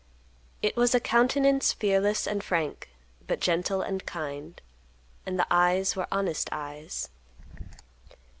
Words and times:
It 0.63 0.75
was 0.75 0.95
a 0.95 0.99
countenance 0.99 1.73
fearless 1.73 2.25
and 2.25 2.43
frank, 2.43 2.89
but 3.27 3.39
gentle 3.39 3.83
and 3.83 4.03
kind, 4.03 4.59
and 5.27 5.37
the 5.37 5.45
eyes 5.51 5.95
were 5.95 6.07
honest 6.11 6.49
eyes. 6.51 7.09